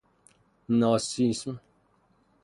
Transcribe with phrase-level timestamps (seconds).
[0.79, 1.59] ناسیسم